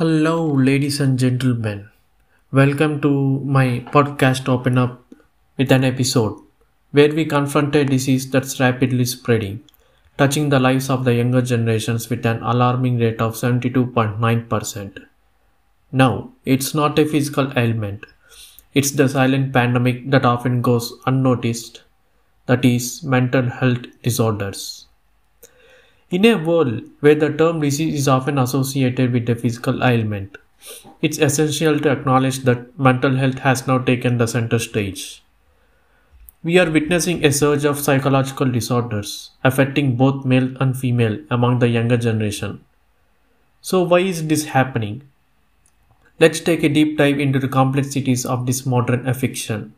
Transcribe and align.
Hello, 0.00 0.46
ladies 0.50 0.98
and 0.98 1.18
gentlemen. 1.18 1.90
Welcome 2.50 3.02
to 3.02 3.40
my 3.40 3.84
podcast 3.92 4.48
Open 4.48 4.78
Up 4.78 5.04
with 5.58 5.70
an 5.70 5.84
episode 5.84 6.40
where 6.92 7.14
we 7.14 7.26
confront 7.26 7.76
a 7.76 7.84
disease 7.84 8.30
that's 8.30 8.58
rapidly 8.58 9.04
spreading, 9.04 9.62
touching 10.16 10.48
the 10.48 10.58
lives 10.58 10.88
of 10.88 11.04
the 11.04 11.12
younger 11.12 11.42
generations 11.42 12.08
with 12.08 12.24
an 12.24 12.42
alarming 12.42 12.98
rate 12.98 13.20
of 13.20 13.34
72.9%. 13.34 15.04
Now, 15.92 16.32
it's 16.46 16.74
not 16.74 16.98
a 16.98 17.04
physical 17.04 17.52
ailment, 17.58 18.06
it's 18.72 18.92
the 18.92 19.06
silent 19.06 19.52
pandemic 19.52 20.10
that 20.10 20.24
often 20.24 20.62
goes 20.62 20.94
unnoticed, 21.04 21.82
that 22.46 22.64
is, 22.64 23.02
mental 23.02 23.50
health 23.50 23.84
disorders. 24.02 24.79
In 26.10 26.24
a 26.24 26.34
world 26.34 26.82
where 26.98 27.14
the 27.14 27.32
term 27.32 27.60
disease 27.60 27.94
is 27.94 28.08
often 28.08 28.36
associated 28.36 29.12
with 29.12 29.28
a 29.30 29.36
physical 29.36 29.84
ailment, 29.84 30.38
it's 31.00 31.18
essential 31.18 31.78
to 31.78 31.92
acknowledge 31.92 32.40
that 32.40 32.76
mental 32.76 33.14
health 33.14 33.38
has 33.38 33.68
now 33.68 33.78
taken 33.78 34.18
the 34.18 34.26
center 34.26 34.58
stage. 34.58 35.22
We 36.42 36.58
are 36.58 36.68
witnessing 36.68 37.24
a 37.24 37.30
surge 37.30 37.64
of 37.64 37.78
psychological 37.78 38.50
disorders 38.50 39.30
affecting 39.44 39.94
both 39.94 40.24
male 40.24 40.56
and 40.58 40.76
female 40.76 41.16
among 41.30 41.60
the 41.60 41.68
younger 41.68 41.96
generation. 41.96 42.64
So, 43.60 43.84
why 43.84 44.00
is 44.00 44.26
this 44.26 44.46
happening? 44.46 45.02
Let's 46.18 46.40
take 46.40 46.64
a 46.64 46.68
deep 46.68 46.98
dive 46.98 47.20
into 47.20 47.38
the 47.38 47.46
complexities 47.46 48.26
of 48.26 48.46
this 48.46 48.66
modern 48.66 49.06
affliction. 49.06 49.74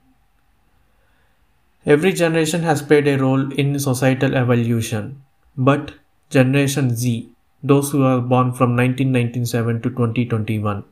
Every 1.84 2.14
generation 2.14 2.62
has 2.62 2.80
played 2.80 3.06
a 3.06 3.18
role 3.18 3.52
in 3.52 3.78
societal 3.78 4.34
evolution, 4.34 5.22
but 5.58 5.92
Generation 6.32 6.96
Z, 6.96 7.28
those 7.62 7.90
who 7.90 8.04
are 8.04 8.22
born 8.22 8.52
from 8.52 8.74
1997 8.74 9.82
to 9.82 9.90
2021, 9.90 10.82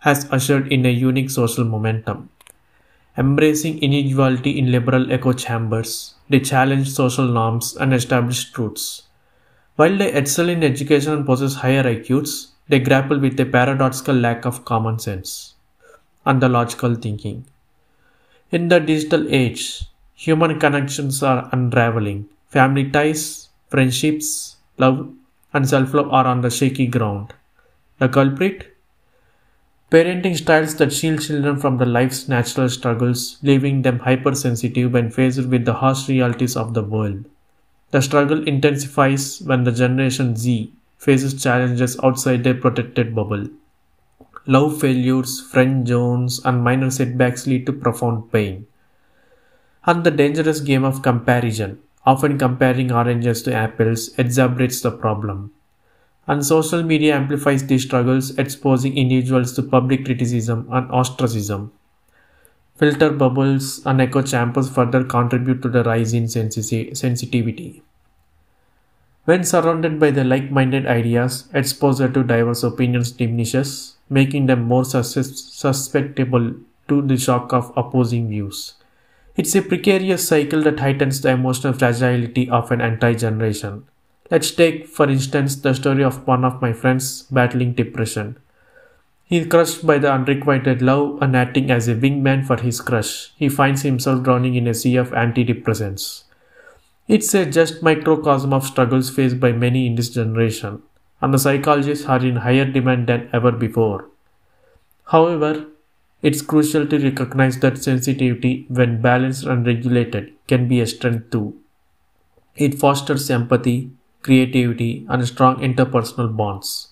has 0.00 0.30
ushered 0.30 0.70
in 0.70 0.84
a 0.84 0.90
unique 0.90 1.30
social 1.30 1.64
momentum. 1.64 2.28
Embracing 3.16 3.82
individuality 3.82 4.58
in 4.58 4.70
liberal 4.70 5.10
echo 5.10 5.32
chambers, 5.32 6.16
they 6.28 6.38
challenge 6.38 6.90
social 6.90 7.24
norms 7.26 7.74
and 7.76 7.94
establish 7.94 8.52
truths. 8.52 9.04
While 9.76 9.96
they 9.96 10.12
excel 10.12 10.50
in 10.50 10.62
education 10.62 11.14
and 11.14 11.24
possess 11.24 11.54
higher 11.54 11.84
IQs, 11.84 12.48
they 12.68 12.78
grapple 12.78 13.18
with 13.18 13.40
a 13.40 13.46
paradoxical 13.46 14.14
lack 14.14 14.44
of 14.44 14.66
common 14.66 14.98
sense 14.98 15.54
and 16.26 16.42
the 16.42 16.50
logical 16.50 16.94
thinking. 16.94 17.46
In 18.50 18.68
the 18.68 18.80
digital 18.80 19.26
age, 19.30 19.84
human 20.14 20.60
connections 20.60 21.22
are 21.22 21.48
unraveling. 21.52 22.28
Family 22.48 22.90
ties, 22.90 23.48
friendships, 23.68 24.53
love 24.78 25.12
and 25.52 25.68
self 25.68 25.94
love 25.94 26.10
are 26.10 26.26
on 26.26 26.40
the 26.40 26.50
shaky 26.50 26.86
ground. 26.86 27.34
The 27.98 28.08
culprit? 28.08 28.76
Parenting 29.90 30.36
styles 30.36 30.74
that 30.76 30.92
shield 30.92 31.22
children 31.22 31.56
from 31.58 31.78
the 31.78 31.86
life's 31.86 32.28
natural 32.28 32.68
struggles, 32.68 33.38
leaving 33.42 33.82
them 33.82 34.00
hypersensitive 34.00 34.92
when 34.92 35.10
faced 35.10 35.46
with 35.46 35.64
the 35.64 35.74
harsh 35.74 36.08
realities 36.08 36.56
of 36.56 36.74
the 36.74 36.82
world. 36.82 37.24
The 37.92 38.02
struggle 38.02 38.46
intensifies 38.48 39.40
when 39.42 39.62
the 39.64 39.70
Generation 39.70 40.34
Z 40.36 40.72
faces 40.98 41.40
challenges 41.40 41.96
outside 42.02 42.42
their 42.42 42.54
protected 42.54 43.14
bubble. 43.14 43.46
Love 44.46 44.80
failures, 44.80 45.40
friend 45.40 45.86
zones, 45.86 46.40
and 46.44 46.64
minor 46.64 46.90
setbacks 46.90 47.46
lead 47.46 47.66
to 47.66 47.72
profound 47.72 48.32
pain. 48.32 48.66
And 49.86 50.02
the 50.02 50.10
dangerous 50.10 50.60
game 50.60 50.82
of 50.82 51.02
comparison, 51.02 51.78
often 52.06 52.38
comparing 52.38 52.92
oranges 52.92 53.42
to 53.42 53.52
apples 53.54 54.10
exacerbates 54.16 54.82
the 54.82 54.90
problem. 54.90 55.52
And 56.28 56.46
social 56.46 56.82
media 56.82 57.16
amplifies 57.16 57.66
these 57.66 57.84
struggles, 57.84 58.38
exposing 58.38 58.96
individuals 58.98 59.54
to 59.54 59.62
public 59.62 60.04
criticism 60.04 60.68
and 60.72 60.90
ostracism. 60.90 61.72
Filter 62.76 63.10
bubbles 63.10 63.84
and 63.84 64.00
echo 64.00 64.22
chambers 64.22 64.70
further 64.70 65.02
contribute 65.02 65.60
to 65.60 65.68
the 65.68 65.82
rise 65.82 66.14
in 66.14 66.28
sensi- 66.28 66.94
sensitivity. 66.94 67.82
When 69.26 69.44
surrounded 69.44 70.00
by 70.00 70.12
the 70.12 70.24
like 70.24 70.50
minded 70.50 70.86
ideas, 70.86 71.46
exposure 71.52 72.08
to 72.08 72.22
diverse 72.22 72.62
opinions 72.62 73.10
diminishes, 73.10 73.96
making 74.08 74.46
them 74.46 74.62
more 74.62 74.86
sus- 74.86 75.52
susceptible 75.52 76.54
to 76.88 77.02
the 77.02 77.18
shock 77.18 77.52
of 77.52 77.70
opposing 77.76 78.30
views. 78.30 78.74
It's 79.36 79.54
a 79.56 79.62
precarious 79.62 80.28
cycle 80.28 80.62
that 80.62 80.78
heightens 80.78 81.20
the 81.20 81.30
emotional 81.30 81.72
fragility 81.72 82.48
of 82.48 82.70
an 82.70 82.80
entire 82.80 83.14
generation. 83.14 83.84
Let's 84.30 84.52
take, 84.52 84.86
for 84.86 85.08
instance, 85.08 85.56
the 85.56 85.74
story 85.74 86.04
of 86.04 86.26
one 86.26 86.44
of 86.44 86.62
my 86.62 86.72
friends 86.72 87.22
battling 87.22 87.72
depression. 87.72 88.36
He 89.24 89.38
is 89.38 89.48
crushed 89.48 89.84
by 89.84 89.98
the 89.98 90.12
unrequited 90.12 90.82
love 90.82 91.20
and 91.20 91.36
acting 91.36 91.70
as 91.70 91.88
a 91.88 91.96
wingman 91.96 92.46
for 92.46 92.56
his 92.56 92.80
crush. 92.80 93.32
He 93.36 93.48
finds 93.48 93.82
himself 93.82 94.22
drowning 94.22 94.54
in 94.54 94.68
a 94.68 94.74
sea 94.74 94.96
of 94.96 95.10
antidepressants. 95.10 96.22
It's 97.08 97.34
a 97.34 97.44
just 97.44 97.82
microcosm 97.82 98.52
of 98.52 98.64
struggles 98.64 99.10
faced 99.10 99.40
by 99.40 99.52
many 99.52 99.86
in 99.86 99.96
this 99.96 100.10
generation, 100.10 100.82
and 101.20 101.34
the 101.34 101.38
psychologists 101.38 102.06
are 102.06 102.24
in 102.24 102.36
higher 102.36 102.64
demand 102.64 103.08
than 103.08 103.28
ever 103.32 103.50
before. 103.50 104.08
However, 105.06 105.66
it's 106.24 106.42
crucial 106.42 106.88
to 106.88 106.98
recognize 106.98 107.60
that 107.60 107.78
sensitivity, 107.78 108.66
when 108.68 109.00
balanced 109.00 109.44
and 109.46 109.64
regulated, 109.66 110.34
can 110.48 110.68
be 110.68 110.80
a 110.80 110.88
strength 110.88 111.30
too. 111.30 111.56
It 112.56 112.74
fosters 112.80 113.30
empathy, 113.30 113.92
creativity, 114.22 115.06
and 115.08 115.26
strong 115.26 115.56
interpersonal 115.60 116.36
bonds. 116.36 116.88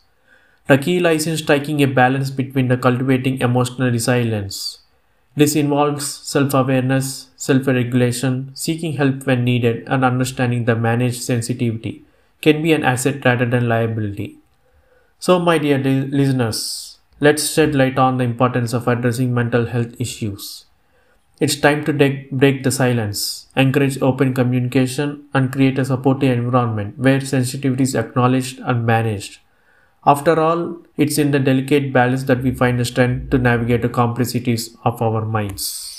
The 0.68 0.78
key 0.78 1.00
lies 1.00 1.26
in 1.26 1.36
striking 1.38 1.82
a 1.82 1.86
balance 1.88 2.30
between 2.30 2.68
the 2.68 2.76
cultivating 2.78 3.40
emotional 3.40 3.90
resilience. 3.90 4.80
This 5.36 5.56
involves 5.56 6.06
self 6.06 6.54
awareness, 6.54 7.30
self 7.36 7.66
regulation, 7.68 8.52
seeking 8.54 8.94
help 8.94 9.26
when 9.26 9.44
needed, 9.44 9.84
and 9.88 10.04
understanding 10.04 10.64
the 10.66 10.76
managed 10.76 11.22
sensitivity 11.22 12.04
can 12.42 12.62
be 12.62 12.72
an 12.72 12.84
asset 12.84 13.24
rather 13.24 13.46
than 13.46 13.68
liability. 13.68 14.38
So, 15.20 15.38
my 15.38 15.58
dear 15.58 15.78
listeners, 15.78 16.91
Let's 17.22 17.50
shed 17.50 17.74
light 17.74 17.98
on 17.98 18.18
the 18.18 18.24
importance 18.24 18.74
of 18.74 18.86
addressing 18.86 19.32
mental 19.32 19.64
health 19.64 19.98
issues. 19.98 20.66
It's 21.40 21.56
time 21.56 21.84
to 21.84 21.92
de- 21.92 22.28
break 22.32 22.64
the 22.64 22.72
silence, 22.72 23.48
encourage 23.56 24.02
open 24.02 24.34
communication, 24.34 25.26
and 25.34 25.52
create 25.52 25.78
a 25.78 25.84
supportive 25.84 26.36
environment 26.36 26.98
where 26.98 27.20
sensitivity 27.20 27.84
is 27.84 27.94
acknowledged 27.94 28.60
and 28.60 28.86
managed. 28.86 29.40
After 30.06 30.40
all, 30.40 30.78
it's 30.96 31.18
in 31.18 31.30
the 31.30 31.38
delicate 31.38 31.92
balance 31.92 32.24
that 32.24 32.42
we 32.42 32.52
find 32.52 32.80
the 32.80 32.84
strength 32.84 33.30
to 33.30 33.38
navigate 33.38 33.82
the 33.82 33.88
complexities 33.88 34.76
of 34.84 35.02
our 35.02 35.24
minds. 35.24 35.91